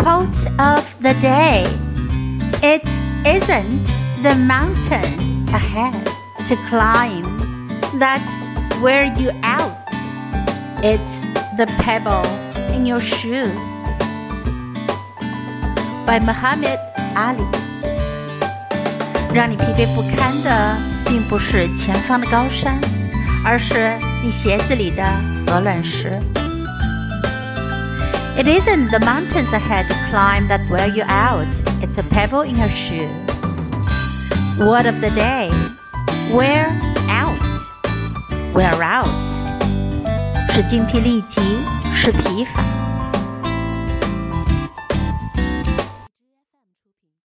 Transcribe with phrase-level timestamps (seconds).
[0.00, 1.64] Quote of the day
[2.62, 2.82] It
[3.24, 3.86] isn't
[4.22, 5.94] the mountains ahead
[6.48, 7.24] to climb
[7.98, 8.20] that
[8.82, 9.76] wear you out,
[10.82, 11.20] it's
[11.56, 12.24] the pebble
[12.74, 13.50] in your shoe.
[16.06, 16.78] By Muhammad
[17.14, 17.46] Ali.
[19.34, 20.76] 让你疲惫不堪的，
[21.06, 22.78] 并不是前方的高山，
[23.44, 25.02] 而是你鞋子里的
[25.48, 26.18] 鹅卵石。
[28.38, 31.48] It isn't the mountains ahead to climb that wear you out.
[31.82, 33.08] It's a pebble in your shoe.
[34.58, 35.50] Word of the day:
[36.32, 36.68] wear
[37.08, 37.40] out.
[38.54, 39.08] Wear out
[40.50, 41.42] 是精疲力竭，
[41.94, 42.62] 是疲乏。